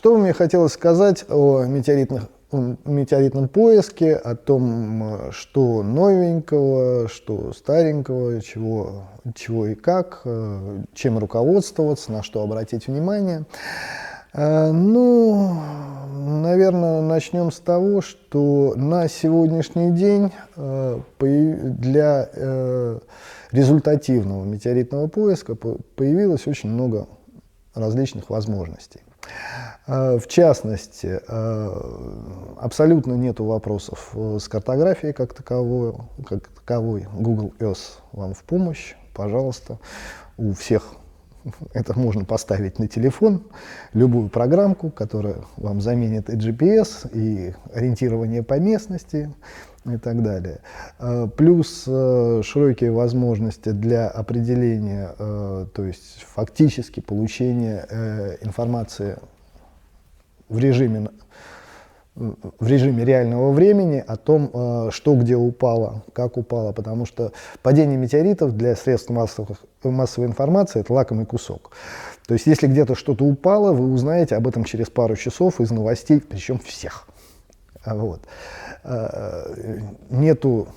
[0.00, 2.22] Что бы мне хотелось сказать о метеоритных
[2.52, 9.02] метеоритном поиске, о том, что новенького, что старенького, чего,
[9.34, 13.44] чего и как, э, чем руководствоваться, на что обратить внимание.
[14.32, 15.54] Э, ну,
[16.16, 23.00] наверное, начнем с того, что на сегодняшний день э, для
[23.52, 27.06] результативного метеоритного поиска появилось очень много
[27.74, 29.00] различных возможностей.
[29.86, 31.80] Э, в частности, э,
[32.58, 35.94] абсолютно нет вопросов с картографией как таковой,
[36.28, 37.06] как таковой.
[37.12, 39.78] Google Earth вам в помощь, пожалуйста.
[40.36, 40.94] У всех
[41.72, 43.42] это можно поставить на телефон,
[43.92, 49.32] любую программку, которая вам заменит и GPS, и ориентирование по местности,
[49.86, 50.60] и так далее.
[50.98, 57.86] Э, плюс э, широкие возможности для определения, э, то есть фактически получения
[58.42, 59.18] информации
[60.48, 61.08] в режиме
[62.16, 67.32] в режиме реального времени о том, что где упало, как упало, потому что
[67.62, 71.70] падение метеоритов для средств массовых, массовой информации– это лакомый кусок.
[72.26, 76.20] То есть если где-то что-то упало, вы узнаете об этом через пару часов из новостей,
[76.20, 77.06] причем всех.
[77.86, 78.20] Вот.
[78.82, 80.68] Э, нету,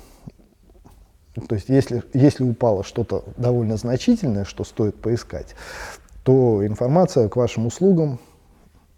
[1.47, 5.55] то есть если, если упало что-то довольно значительное, что стоит поискать,
[6.23, 8.19] то информация к вашим услугам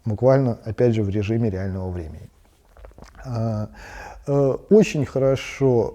[0.06, 2.30] буквально, опять же, в режиме реального времени.
[3.26, 3.68] Э,
[4.28, 5.94] э, очень хорошо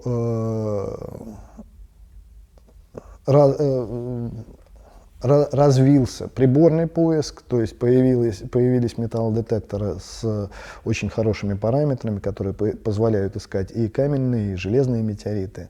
[5.21, 10.49] развился приборный поиск, то есть появились, появились металлодетекторы с
[10.83, 15.69] очень хорошими параметрами, которые позволяют искать и каменные, и железные метеориты.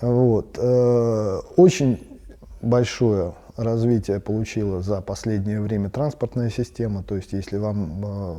[0.00, 0.58] Вот.
[0.60, 2.06] Э, очень
[2.62, 7.02] большое развитие получила за последнее время транспортная система.
[7.02, 8.34] То есть, если вам э,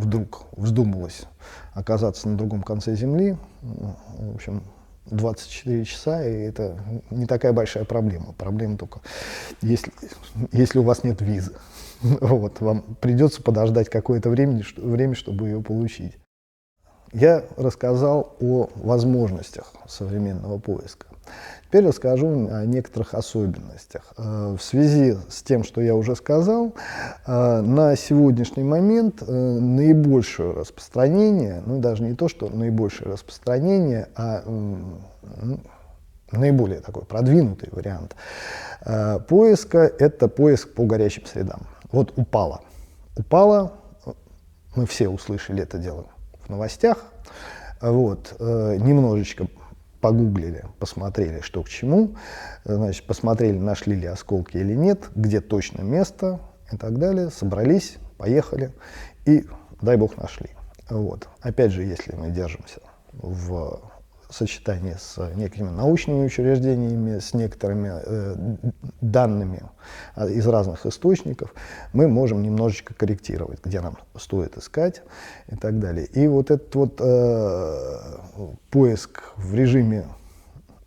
[0.00, 1.22] вдруг вздумалось
[1.72, 4.62] оказаться на другом конце Земли, в общем,
[5.10, 6.78] 24 часа, и это
[7.10, 8.32] не такая большая проблема.
[8.32, 9.00] Проблема только,
[9.62, 9.92] если,
[10.52, 11.52] если у вас нет визы.
[12.00, 16.16] Вот, вам придется подождать какое-то время, время, чтобы ее получить.
[17.12, 21.07] Я рассказал о возможностях современного поиска.
[21.68, 24.14] Теперь расскажу о некоторых особенностях.
[24.16, 26.74] Э, в связи с тем, что я уже сказал,
[27.26, 34.44] э, на сегодняшний момент э, наибольшее распространение, ну даже не то, что наибольшее распространение, а
[36.32, 38.16] наиболее такой продвинутый вариант
[39.28, 41.66] поиска– это поиск по горячим средам.
[41.92, 42.62] Вот упало.
[43.16, 43.72] Упало,
[44.74, 46.06] мы все услышали это дело
[46.46, 47.04] в новостях,
[47.82, 49.48] вот, немножечко
[50.00, 52.14] погуглили, посмотрели, что к чему,
[52.64, 56.40] значит, посмотрели, нашли ли осколки или нет, где точно место
[56.72, 58.72] и так далее, собрались, поехали
[59.26, 59.44] и,
[59.80, 60.50] дай бог, нашли.
[60.88, 61.28] Вот.
[61.40, 62.80] Опять же, если мы держимся
[63.12, 63.80] в
[64.30, 68.56] сочетании с некими научными учреждениями, с некоторыми э,
[69.00, 69.62] данными
[70.14, 71.54] а, из разных источников,
[71.92, 75.02] мы можем немножечко корректировать, где нам стоит искать
[75.48, 76.06] и так далее.
[76.06, 77.98] И вот этот вот э,
[78.70, 80.04] поиск в режиме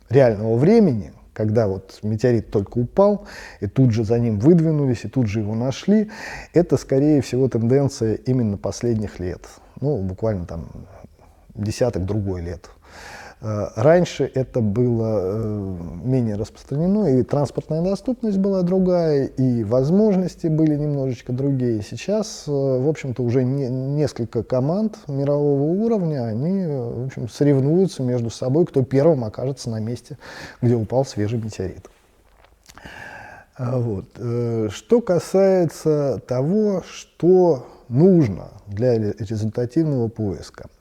[0.08, 3.26] реального времени, когда вот метеорит только упал,
[3.60, 6.10] и тут же за ним выдвинулись, и тут же его нашли,
[6.52, 9.46] это, скорее всего, тенденция именно последних лет,
[9.80, 10.68] ну, буквально там
[11.54, 12.70] десяток другой лет.
[13.42, 20.76] Э, раньше это было э, менее распространено, и транспортная доступность была другая, и возможности были
[20.76, 21.82] немножечко другие.
[21.82, 28.30] Сейчас, э, в общем-то, уже не, несколько команд мирового уровня, они, в общем, соревнуются между
[28.30, 30.18] собой, кто первым окажется на месте,
[30.60, 31.90] где упал свежий метеорит.
[33.58, 34.06] Вот.
[34.70, 40.66] Что касается того, что нужно для результативного поиска–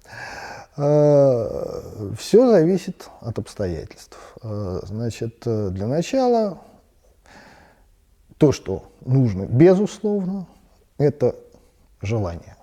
[2.17, 4.17] Все зависит от обстоятельств.
[4.41, 6.59] Э, значит, э, для начала
[8.37, 10.47] то, что нужно, безусловно,
[10.97, 11.35] это
[12.01, 12.55] желание.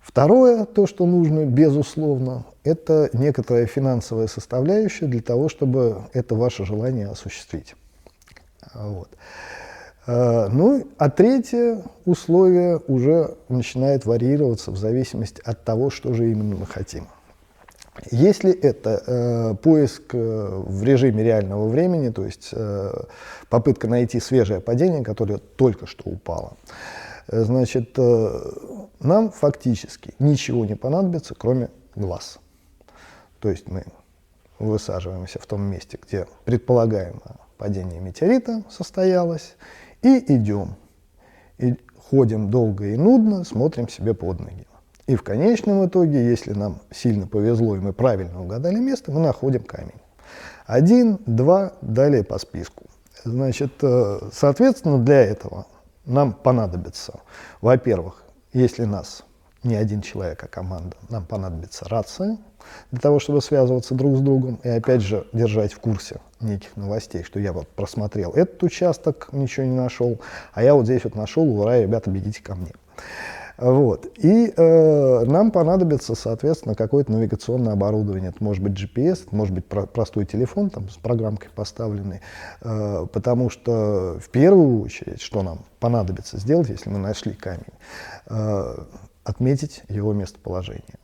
[0.00, 7.08] Второе, то, что нужно, безусловно, это некоторая финансовая составляющая для того, чтобы это ваше желание
[7.08, 7.74] осуществить.
[8.72, 9.10] Вот.
[10.06, 16.56] Э, ну, а третье условие уже начинает варьироваться в зависимости от того, что же именно
[16.56, 17.06] мы хотим.
[18.10, 22.90] Если это э, поиск э, в режиме реального времени, то есть э,
[23.50, 26.56] попытка найти свежее падение, которое только что упало,
[27.28, 28.40] э, значит, э,
[29.00, 32.38] нам фактически ничего не понадобится, кроме глаз.
[33.40, 33.84] То есть мы
[34.58, 39.54] высаживаемся в том месте, где предполагаемое падение метеорита состоялось,
[40.02, 40.76] и идем.
[41.58, 44.66] И ходим долго и нудно, смотрим себе под ноги.
[45.06, 49.62] И в конечном итоге, если нам сильно повезло и мы правильно угадали место, мы находим
[49.62, 50.00] камень.
[50.66, 52.84] Один, два, далее по списку.
[53.24, 55.66] Значит, э, соответственно, для этого
[56.04, 57.20] нам понадобится,
[57.60, 59.24] во-первых, если нас
[59.62, 62.38] не один человек, а команда, нам понадобится рация
[62.90, 67.22] для того, чтобы связываться друг с другом и опять же держать в курсе неких новостей,
[67.22, 70.20] что я вот просмотрел этот участок, ничего не нашел,
[70.52, 72.72] а я вот здесь вот нашел, ура, ребята, бегите ко мне.
[73.58, 74.06] Вот.
[74.18, 78.30] И э, нам понадобится, соответственно, какое-то навигационное оборудование.
[78.30, 82.22] Это может быть GPS, это может быть про простой телефон там, с программкой поставленной.
[82.62, 87.62] Э, потому что в первую очередь, что нам понадобится сделать, если мы нашли камень,
[88.30, 88.76] э,
[89.22, 90.98] отметить его местоположение.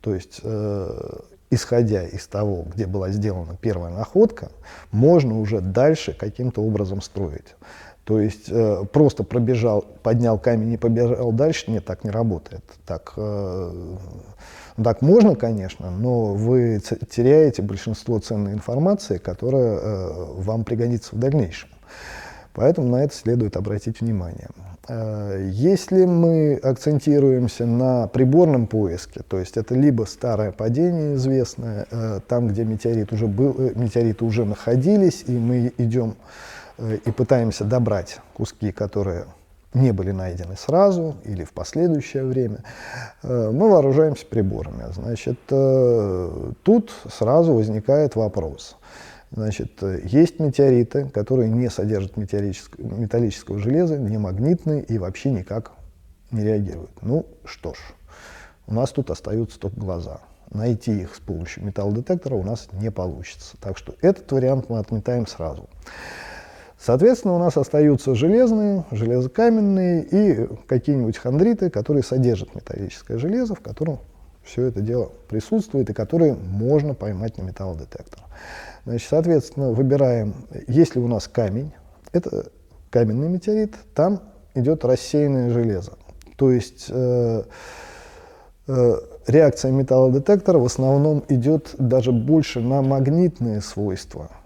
[0.00, 1.20] То есть, э,
[1.50, 4.50] исходя из того, где была сделана первая находка,
[4.92, 7.56] можно уже дальше каким-то образом строить.
[8.04, 12.64] То есть э, просто пробежал, поднял камень и побежал дальше, нет, так не работает.
[12.86, 13.96] Так, э,
[14.82, 16.80] так можно, конечно, но вы
[17.10, 21.68] теряете большинство ценной информации, которая э, вам пригодится в дальнейшем.
[22.52, 24.48] Поэтому на это следует обратить внимание.
[24.88, 32.20] Э, если мы акцентируемся на приборном поиске, то есть это либо старое падение известное, э,
[32.26, 36.16] там, где метеорит уже был, э, метеориты уже находились, и мы идем
[37.04, 39.26] и пытаемся добрать куски, которые
[39.74, 42.64] не были найдены сразу или в последующее время,
[43.22, 44.84] мы вооружаемся приборами.
[44.90, 45.38] Значит,
[46.62, 48.78] тут сразу возникает вопрос.
[49.32, 55.72] Значит, есть метеориты, которые не содержат металлического железа, не магнитные и вообще никак
[56.32, 56.90] не реагируют.
[57.02, 57.78] Ну что ж,
[58.66, 60.20] у нас тут остаются только глаза.
[60.50, 63.56] Найти их с помощью металлодетектора у нас не получится.
[63.60, 65.68] Так что этот вариант мы отметаем сразу.
[66.76, 74.00] Соответственно, у нас остаются железные, железокаменные и какие-нибудь хондриты, которые содержат металлическое железо, в котором
[74.44, 78.20] все это дело присутствует и которые можно поймать на металлодетектор.
[78.84, 80.34] Значит, соответственно, выбираем,
[80.66, 81.72] если у нас камень,
[82.12, 82.46] это
[82.90, 84.20] каменный метеорит, там
[84.54, 85.92] идет рассеянное железо.
[86.36, 87.42] То есть э,
[88.66, 88.96] э,
[89.26, 94.30] реакция металлодетектора в основном идет даже больше на магнитные свойства–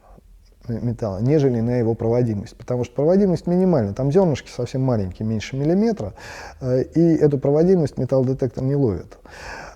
[0.68, 2.56] металла, нежели на его проводимость.
[2.56, 6.14] Потому что проводимость минимальна, там зернышки совсем маленькие, меньше миллиметра,
[6.60, 9.18] э, и эту проводимость металлодетектор не ловит.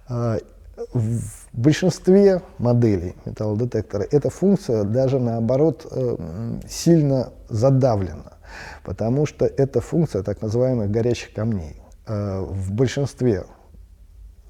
[0.08, 6.16] В большинстве моделей металлодетектора эта функция даже наоборот э,
[6.68, 8.38] сильно задавлена,
[8.84, 11.82] потому что это функция так называемых горячих камней.
[12.06, 13.44] В большинстве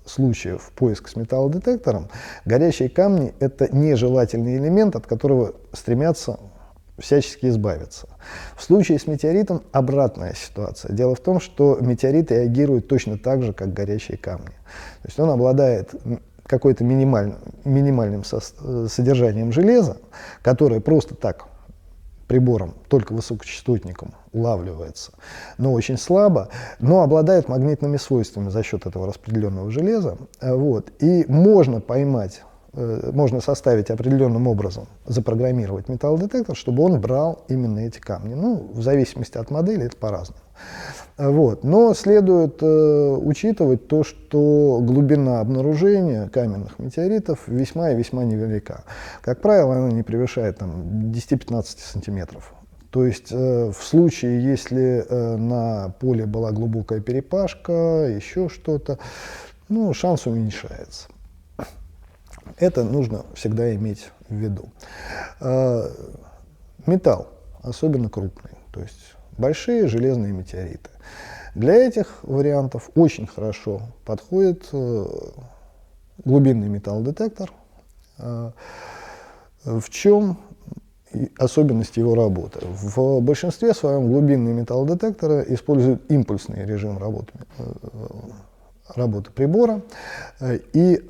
[0.09, 2.09] случаев поиск с металлодетектором,
[2.45, 6.39] горящие камни— это нежелательный элемент, от которого стремятся
[6.99, 8.09] всячески избавиться.
[8.57, 10.93] В случае с метеоритом обратная ситуация.
[10.93, 14.47] Дело в том, что метеорит реагирует точно так же, как горящие камни.
[15.03, 15.95] То есть он обладает
[16.45, 19.99] какой-то минимальным, минимальным содержанием железа,
[20.43, 21.47] которое просто так
[22.29, 25.13] прибором, только высокочастотником, улавливается,
[25.57, 30.19] но очень слабо, но обладает магнитными свойствами за счет этого распределенного железа.
[30.41, 30.93] Э, вот.
[31.01, 37.99] И можно поймать, э, можно составить определенным образом, запрограммировать металлодетектор, чтобы он брал именно эти
[37.99, 38.35] камни.
[38.35, 40.41] Ну, в зависимости от модели это по-разному.
[41.17, 41.65] Вот.
[41.65, 48.85] Но следует э, учитывать то, что глубина обнаружения каменных метеоритов весьма и весьма невелика.
[49.21, 52.55] Как правило, она не превышает там, 10-15 сантиметров.
[52.91, 58.99] То есть э, в случае, если э, на поле была глубокая перепашка, еще что-то,
[59.69, 61.09] ну, шанс уменьшается.
[62.57, 64.71] Это нужно всегда иметь в виду.
[65.41, 65.91] Э,
[66.87, 67.29] металл,
[67.63, 70.91] особенно крупный, то есть большие железные метеориты.
[71.55, 75.07] Для этих вариантов очень хорошо подходит э,
[76.25, 77.51] глубинный металлодетектор.
[78.19, 78.53] Э,
[79.65, 80.39] в чем
[81.39, 82.61] особенность его работы?
[82.65, 87.65] В большинстве своем глубинные металлодетекторы используют импульсный режим работы, э,
[88.95, 89.83] работы прибора.
[90.73, 91.03] И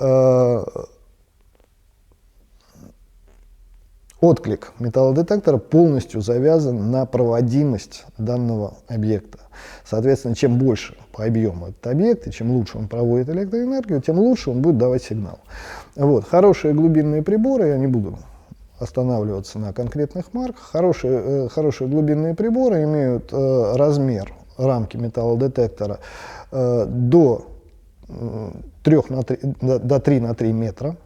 [4.21, 9.39] Отклик металлодетектора полностью завязан на проводимость данного объекта.
[9.85, 14.51] Соответственно, чем больше по объему этот объект, и чем лучше он проводит электроэнергию, тем лучше
[14.51, 15.39] он будет давать сигнал.
[15.95, 16.27] Вот.
[16.27, 18.19] Хорошие глубинные приборы, я не буду
[18.81, 26.01] останавливаться на конкретных марках, хорошие, э, хорошие глубинные приборы имеют э, размер рамки металлодетектора
[26.51, 27.47] э, до,
[28.09, 28.51] э,
[28.83, 30.97] 3 на 3, до, до 3 на 3 метра,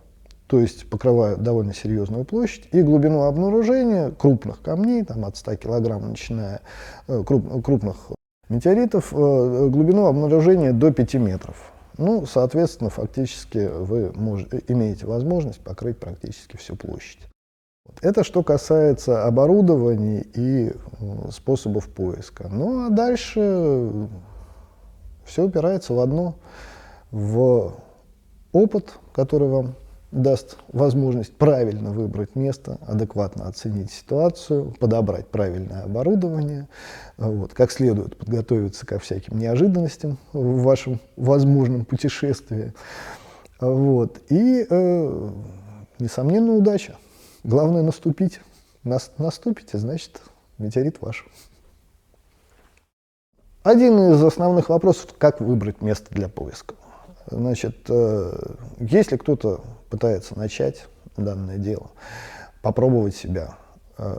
[0.53, 6.11] то есть покрывают довольно серьезную площадь, и глубину обнаружения крупных камней, там от 100 килограмм
[6.11, 6.61] начиная,
[7.09, 7.97] э, круп, крупных
[8.51, 11.73] метеоритов, э, глубину обнаружения до 5 метров.
[11.97, 17.21] Ну, соответственно, фактически вы можете, имеете возможность покрыть практически всю площадь.
[18.03, 20.75] Это что касается оборудования и
[21.31, 22.51] способов поиска.
[22.51, 23.91] Ну а дальше
[25.25, 26.35] все упирается в одно,
[27.11, 27.73] в
[28.53, 29.77] опыт, который вам
[30.13, 36.69] даст возможность правильно выбрать место, адекватно оценить ситуацию, подобрать правильное оборудование,
[37.17, 42.75] вот, как следует подготовиться ко всяким неожиданностям в вашем возможном путешествии.
[43.59, 45.31] Вот, и, э,
[45.99, 46.97] несомненно, удача.
[47.43, 48.41] Главное наступить.
[48.85, 50.21] Нас, наступите, значит,
[50.59, 51.27] метеорит ваш.
[53.63, 56.75] Один из основных вопросов, как выбрать место для поиска.
[57.31, 58.33] Значит, э,
[58.79, 59.61] если кто-то
[59.91, 60.87] пытается начать
[61.17, 61.91] данное дело,
[62.63, 63.55] попробовать себя,
[63.99, 64.17] э,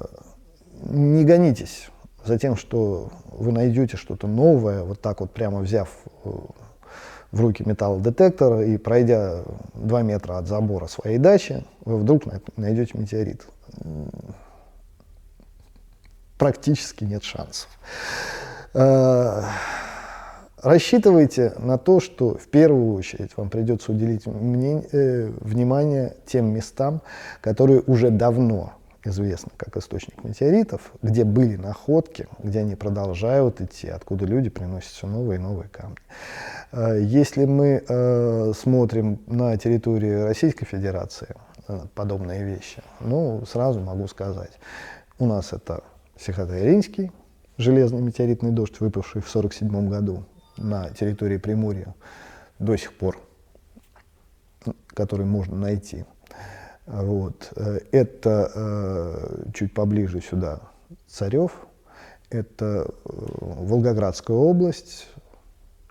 [0.83, 1.89] не гонитесь
[2.25, 5.89] за тем, что вы найдете что-то новое, вот так вот прямо взяв
[6.23, 6.29] э,
[7.31, 9.43] в руки металлодетектор и пройдя
[9.73, 12.23] 2 метра от забора своей дачи, вы вдруг
[12.57, 13.45] найдете метеорит.
[16.37, 17.69] Практически нет шансов.
[20.63, 27.01] Рассчитывайте на то, что в первую очередь вам придется уделить мнение, э, внимание тем местам,
[27.41, 28.71] которые уже давно
[29.03, 35.05] известны как источник метеоритов, где были находки, где они продолжают идти, откуда люди приносят все
[35.05, 35.97] новые и новые камни.
[36.71, 41.35] Э, если мы э, смотрим на территории Российской Федерации
[41.67, 44.51] э, подобные вещи, ну, сразу могу сказать,
[45.19, 45.83] у нас это
[46.17, 47.11] Сихотэ-Иринский,
[47.57, 50.23] железный метеоритный дождь, выпавший в 1947 году,
[50.57, 51.93] на территории Приморья
[52.59, 53.19] до сих пор,
[54.93, 56.05] который можно найти.
[56.85, 57.51] Вот.
[57.55, 60.59] Э, это э, чуть поближе сюда
[61.07, 61.53] Царев,
[62.29, 65.07] это э, Волгоградская область,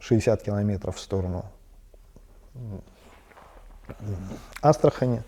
[0.01, 1.45] 60 километров в сторону
[4.61, 5.23] Астрахани.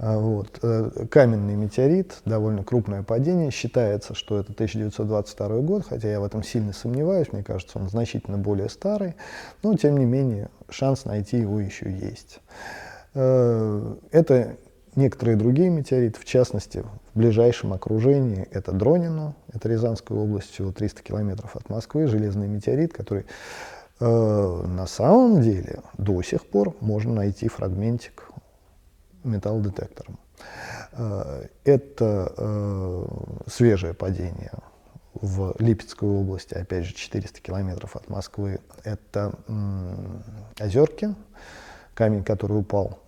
[0.00, 0.60] А, вот.
[0.62, 3.50] Э, каменный метеорит, довольно крупное падение.
[3.50, 7.32] Считается, что это 1922 год, хотя я в этом сильно сомневаюсь.
[7.32, 9.16] Мне кажется, он значительно более старый.
[9.62, 12.40] Но, тем не менее, шанс найти его еще есть.
[13.14, 14.56] Э, это
[14.94, 21.02] некоторые другие метеориты, в частности, в ближайшем окружении это Дронино, это Рязанская область, всего 300
[21.02, 23.24] километров от Москвы, железный метеорит, который
[23.98, 28.30] э, на самом деле до сих пор можно найти фрагментик
[29.24, 30.18] металлодетектором.
[30.92, 33.06] Э, это э,
[33.46, 34.52] свежее падение
[35.14, 38.60] в Липецкой области, опять же, 400 километров от Москвы.
[38.84, 39.32] Это
[40.58, 41.14] Озерки,
[41.94, 43.00] камень, который упал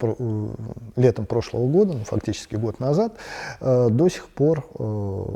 [0.00, 0.48] э,
[0.96, 3.16] летом прошлого года, ну, фактически год назад,
[3.60, 4.66] до сих пор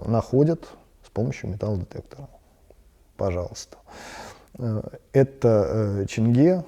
[0.06, 0.68] находят
[1.04, 2.28] с помощью металлодетектора.
[3.16, 3.78] Пожалуйста.
[5.12, 6.64] Это Чинге,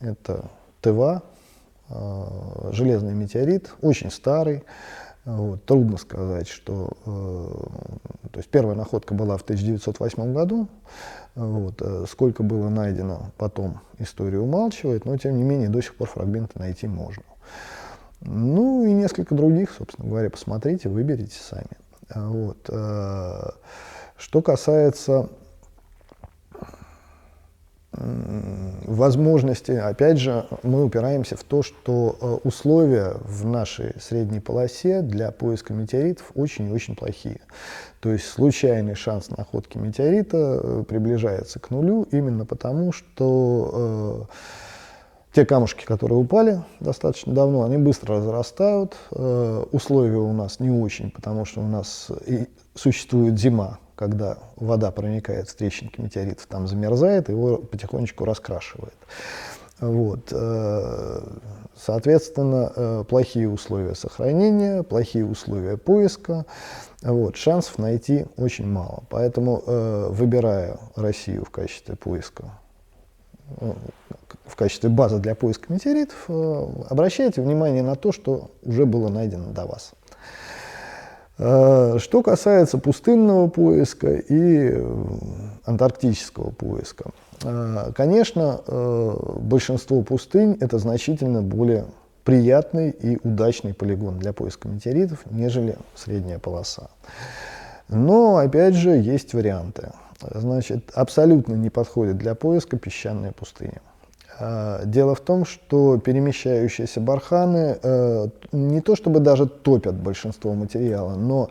[0.00, 0.50] это
[0.80, 1.37] Тыва, Э,
[2.72, 4.64] железный метеорит, очень старый.
[5.28, 6.90] Вот, трудно сказать, что...
[7.04, 10.68] Э, то есть первая находка была в 1908 году.
[11.34, 16.08] Вот, э, сколько было найдено потом, история умалчивает, но тем не менее до сих пор
[16.08, 17.24] фрагменты найти можно.
[18.22, 21.76] Ну и несколько других, собственно говоря, посмотрите, выберите сами.
[22.14, 22.64] Вот.
[24.16, 25.28] Что касается
[28.84, 35.30] возможности, опять же, мы упираемся в то, что э, условия в нашей средней полосе для
[35.30, 37.40] поиска метеоритов очень и очень плохие.
[38.00, 45.44] То есть случайный шанс находки метеорита э, приближается к нулю именно потому, что э, те
[45.44, 48.96] камушки, которые упали достаточно давно, они быстро разрастают.
[49.10, 52.10] Условия у нас не очень, потому что у нас
[52.74, 58.94] существует зима, когда вода проникает в трещинки метеоритов, там замерзает, его потихонечку раскрашивает.
[59.80, 60.28] Вот.
[60.30, 61.20] Э,
[61.76, 66.46] соответственно, э, плохие условия сохранения, плохие условия поиска,
[67.02, 69.02] вот, шансов найти очень мало.
[69.10, 72.44] Поэтому, э, выбирая Россию в качестве поиска,
[74.46, 76.28] в качестве базы для поиска метеоритов,
[76.88, 79.94] обращайте внимание на то, что уже было найдено до вас.
[81.38, 85.04] Э, что касается пустынного поиска и э,
[85.64, 87.10] антарктического поиска,
[87.44, 88.60] э, конечно,
[89.40, 91.86] большинство пустынь– это значительно более
[92.24, 96.90] приятный и удачный полигон для поиска метеоритов, нежели средняя полоса.
[97.88, 99.92] Но, опять же, есть варианты.
[100.20, 103.80] Значит, абсолютно не подходит для поиска песчаная пустыня.
[104.38, 111.16] Э, дело в том, что перемещающиеся барханы э, не то чтобы даже топят большинство материала,
[111.16, 111.50] но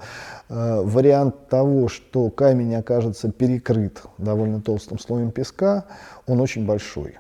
[0.50, 5.86] э, вариант того, что камень окажется перекрыт довольно толстым слоем песка,
[6.25, 7.17] он очень большой.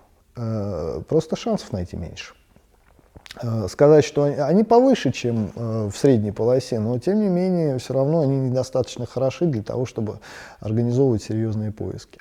[1.09, 2.35] Просто шансов найти меньше.
[3.41, 7.93] Э, сказать, что они повыше, чем э, в средней полосе, но тем не менее все
[7.93, 10.19] равно они недостаточно хороши для того, чтобы
[10.59, 12.19] организовывать серьезные поиски.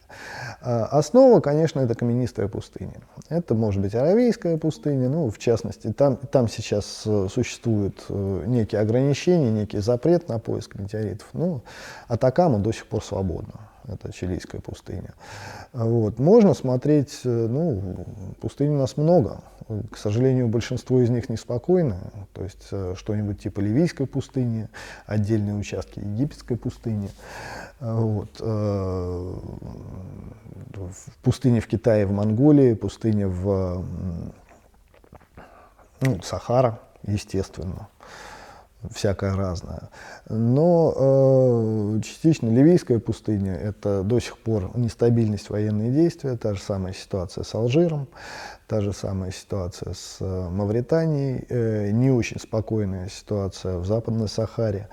[0.61, 2.95] Э, основа, конечно, это каменистая пустыня.
[3.29, 9.79] Это может быть Аравийская пустыня, ну, в частности, там, там сейчас существуют некие ограничения, некий
[9.79, 11.29] запрет на поиск метеоритов.
[11.33, 11.63] Ну,
[12.09, 15.15] Атакама до сих пор свободна это чилийская пустыня.
[15.73, 16.19] Вот.
[16.19, 18.07] Можно смотреть, ну,
[18.41, 19.41] пустынь у нас много,
[19.91, 21.97] к сожалению, большинство из них неспокойны,
[22.33, 24.69] то есть э, что-нибудь типа Ливийской пустыни,
[25.07, 27.11] отдельные участки египетской пустыни.
[27.81, 28.29] Вот.
[28.41, 29.35] Э,
[31.23, 33.85] пустыни в Китае, в Монголии, пустыни в
[36.01, 37.89] ну, Сахара, естественно
[38.95, 39.91] всякое разное.
[40.29, 46.93] Но э, частично Ливийская пустыня– это до сих пор нестабильность военные действия, та же самая
[46.93, 48.09] ситуация с Алжиром,
[48.67, 54.89] та же самая ситуация с э, Мавританией, э, не очень спокойная ситуация в Западной Сахаре.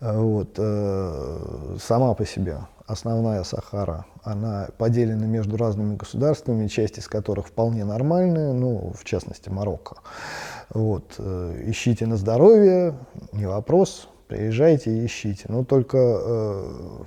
[0.00, 7.08] Э, вот, э, сама по себе основная Сахара, она поделена между разными государствами, часть из
[7.08, 9.96] которых вполне нормальные, ну, в частности, Марокко.
[10.70, 12.94] Вот, э, ищите на здоровье,
[13.32, 15.44] не вопрос, приезжайте и ищите.
[15.48, 17.02] Но только э,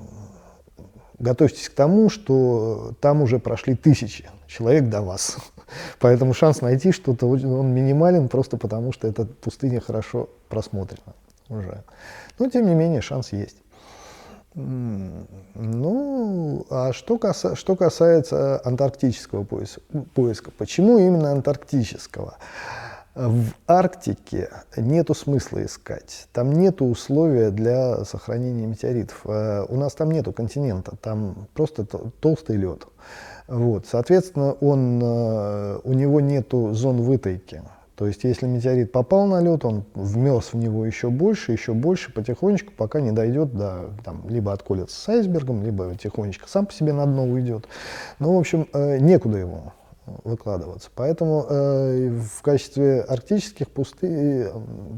[1.19, 5.37] готовьтесь к тому, что там уже прошли тысячи человек до вас.
[5.99, 11.13] Поэтому шанс найти что-то, он минимален просто потому, что эта пустыня хорошо просмотрена
[11.49, 11.83] уже.
[12.37, 13.57] Но, тем не менее, шанс есть.
[14.55, 19.81] Ну, а что, каса, что касается антарктического поиска,
[20.13, 22.37] поиска, почему именно антарктического?
[23.15, 26.27] В Арктике нету смысла искать.
[26.33, 29.21] Там нету условия для сохранения метеоритов.
[29.25, 32.85] Э, у нас там нету континента, там просто толстый лед.
[33.47, 33.85] Вот.
[33.87, 37.63] Соответственно, он, э, у него нету зон вытайки.
[37.95, 42.11] То есть, если метеорит попал на лед, он вмерз в него еще больше, еще больше,
[42.11, 46.91] потихонечку, пока не дойдет до, там, либо отколется с айсбергом, либо тихонечко сам по себе
[46.91, 47.67] на дно уйдет.
[48.19, 49.73] Ну, в общем, э, некуда его
[50.23, 50.89] выкладываться.
[50.93, 54.45] Поэтому э, в качестве арктических пустынь,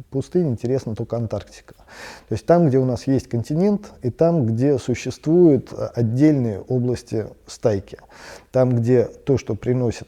[0.09, 1.75] пустынь интересна только Антарктика.
[2.27, 7.99] То есть там, где у нас есть континент, и там, где существуют отдельные области стайки.
[8.51, 10.07] Там, где то, что приносит,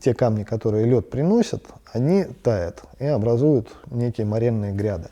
[0.00, 5.08] те камни, которые лед приносит, они тают и образуют некие моренные гряды.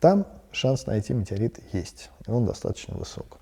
[0.00, 3.38] Там шанс найти метеорит есть, и он достаточно высок.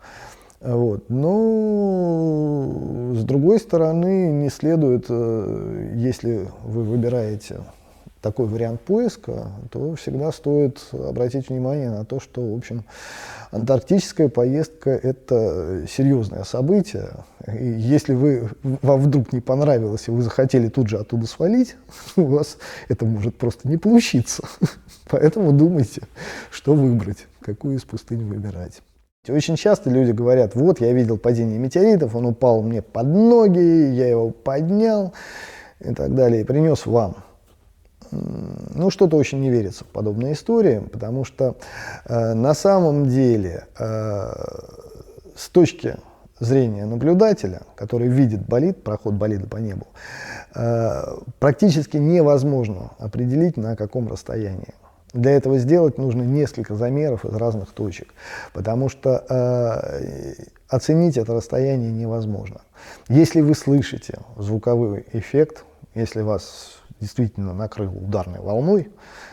[0.61, 1.09] Вот.
[1.09, 2.69] Но,
[3.15, 7.61] с другой стороны, не следует, э, если вы выбираете
[8.21, 12.85] такой вариант поиска, то всегда стоит обратить внимание на то, что, в общем,
[13.51, 17.11] антарктическая поездка– это серьезное событие.
[17.47, 21.77] И если вы, вам вдруг не понравилось, и вы захотели тут же оттуда свалить,
[22.17, 24.43] у вас это может просто не получиться.
[25.11, 26.03] Поэтому думайте,
[26.51, 28.83] что выбрать, какую из пустынь выбирать.
[29.29, 34.09] Очень часто люди говорят, вот я видел падение метеоритов, он упал мне под ноги, я
[34.09, 35.13] его поднял
[35.81, 37.17] и так далее, и принес вам.
[38.11, 41.57] Ну, что-то очень не верится в подобные истории, потому что
[42.05, 44.33] э, на самом деле э,
[45.37, 45.97] с точки
[46.41, 49.87] зрения наблюдателя, который видит болид, проход болида по небу,
[50.55, 51.03] э,
[51.39, 54.75] практически невозможно определить, на каком расстоянии.
[55.13, 58.13] Для этого сделать нужно несколько замеров из разных точек,
[58.53, 60.35] потому что э,
[60.69, 62.61] оценить это расстояние невозможно.
[63.09, 68.93] Если вы слышите звуковой эффект, если вас действительно накрыл ударной волной,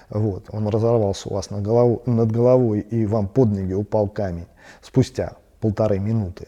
[0.09, 4.47] вот, он разорвался у вас над головой, над головой и вам под ноги упал камень
[4.81, 6.47] спустя полторы минуты,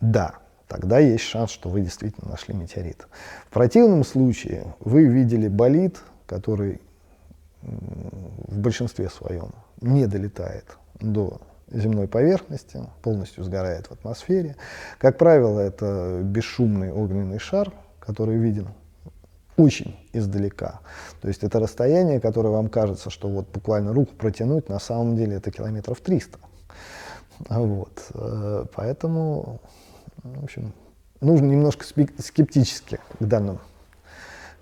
[0.00, 0.34] да,
[0.68, 3.06] тогда есть шанс, что вы действительно нашли метеорит.
[3.48, 6.80] В противном случае вы видели болид, который
[7.62, 14.56] в большинстве своем не долетает до земной поверхности, полностью сгорает в атмосфере.
[14.98, 18.68] Как правило, это бесшумный огненный шар, который виден
[19.56, 20.80] очень издалека.
[21.20, 25.36] То есть это расстояние, которое вам кажется, что вот буквально руку протянуть, на самом деле
[25.36, 26.38] это километров 300.
[27.48, 28.06] Вот.
[28.14, 29.60] Э, поэтому,
[30.22, 30.72] в общем,
[31.20, 33.58] нужно немножко скептически к данным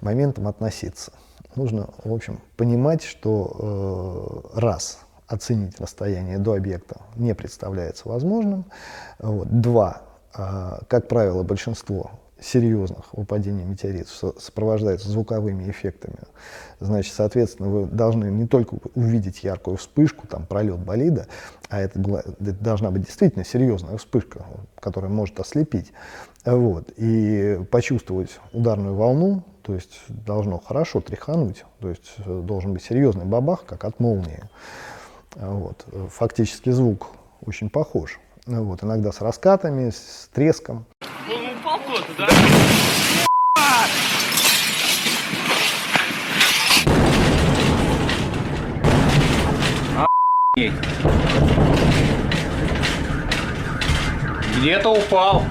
[0.01, 1.13] моментам относиться
[1.57, 8.67] нужно, в общем, понимать, что э, раз оценить расстояние до объекта не представляется возможным,
[9.19, 10.03] вот, два,
[10.37, 12.11] э, как правило, большинство
[12.43, 16.19] серьезных выпадений метеоритов сопровождается звуковыми эффектами,
[16.81, 21.27] значит, соответственно, вы должны не только увидеть яркую вспышку, там, пролет болида,
[21.69, 24.45] а это, это должна быть действительно серьезная вспышка,
[24.81, 25.93] которая может ослепить,
[26.45, 32.83] вот, и почувствовать ударную волну, то есть должно хорошо тряхануть, то есть э, должен быть
[32.83, 34.43] серьезный бабах, как от молнии.
[35.37, 35.87] Вот.
[36.11, 37.09] Фактически звук
[37.45, 38.21] очень похож.
[38.47, 38.83] Вот.
[38.83, 40.85] Иногда с раскатами, с треском.
[42.13, 42.29] Он упал куда-то, да?
[54.59, 55.43] Где-то упал.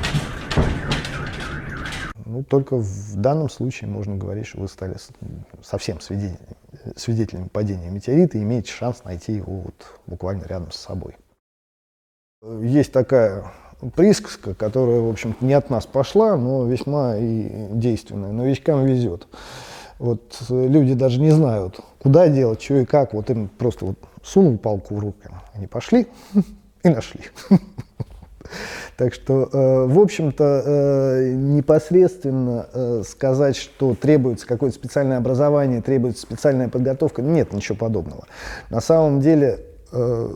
[2.25, 4.95] Ну, только в данном случае можно говорить, что вы стали
[5.61, 6.55] совсем свидетелями,
[6.95, 11.17] свидетелями падения метеорита и имеете шанс найти его вот буквально рядом с собой.
[12.61, 13.51] Есть такая
[13.95, 18.31] присказка, которая, в общем не от нас пошла, но весьма и действенная.
[18.31, 19.27] Новичкам везет.
[19.99, 23.13] Вот люди даже не знают, куда делать, что и как.
[23.13, 26.07] Вот им просто вот сунул палку в руки, они пошли
[26.83, 27.21] и нашли.
[28.97, 36.21] Так что, э, в общем-то, э, непосредственно э, сказать, что требуется какое-то специальное образование, требуется
[36.21, 38.25] специальная подготовка, нет ничего подобного.
[38.69, 39.59] На самом деле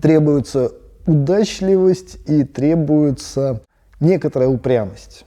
[0.00, 0.72] требуется
[1.06, 3.60] удачливость и требуется
[4.00, 5.24] некоторая упрямость.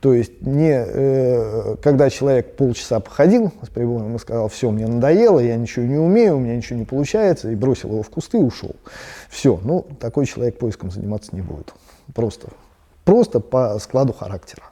[0.00, 5.38] То есть не э, когда человек полчаса походил с прибором и сказал, все, мне надоело,
[5.38, 8.42] я ничего не умею, у меня ничего не получается, и бросил его в кусты и
[8.42, 8.74] ушел.
[9.30, 11.72] Все, ну такой человек поиском заниматься не будет.
[12.14, 12.48] Просто,
[13.04, 14.64] просто по складу характера.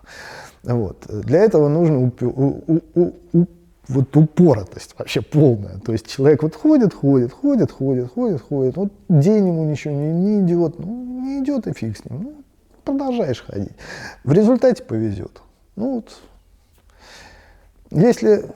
[0.64, 1.06] Вот.
[1.08, 3.46] Для этого нужно упи- у, у, у,
[3.90, 5.78] вот упоротость вообще полная.
[5.80, 8.76] То есть человек вот ходит, ходит, ходит, ходит, ходит, ходит.
[8.76, 10.78] Вот день ему ничего не, не идет.
[10.78, 12.22] Ну, не идет и фиг с ним.
[12.22, 12.44] Ну,
[12.84, 13.72] продолжаешь ходить.
[14.24, 15.42] В результате повезет.
[15.76, 16.10] Ну вот.
[17.90, 18.46] Если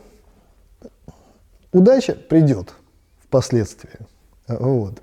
[1.72, 2.72] удача придет
[3.18, 3.98] впоследствии,
[4.46, 5.02] вот,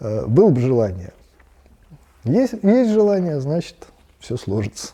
[0.00, 1.12] было бы желание.
[2.24, 3.76] Есть, есть желание, значит,
[4.20, 4.92] все сложится.